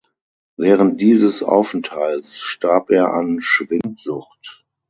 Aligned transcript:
Während 0.57 0.99
dieses 0.99 1.43
Aufenthalts 1.43 2.39
starb 2.39 2.89
er 2.89 3.13
an 3.13 3.39
Schwindsucht. 3.39 4.65